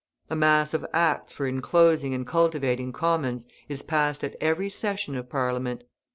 A 0.31 0.35
mass 0.35 0.73
of 0.73 0.83
acts 0.93 1.31
for 1.31 1.45
enclosing 1.47 2.11
and 2.15 2.25
cultivating 2.25 2.91
commons 2.91 3.45
is 3.69 3.83
passed 3.83 4.23
at 4.23 4.35
every 4.41 4.67
session 4.67 5.15
of 5.15 5.29
Parliament. 5.29 5.83